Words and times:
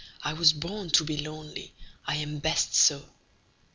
I 0.23 0.33
was 0.33 0.51
born 0.51 0.89
to 0.97 1.03
be 1.03 1.17
lonely, 1.17 1.75
I 2.07 2.15
am 2.15 2.39
best 2.39 2.73
so!" 2.73 3.05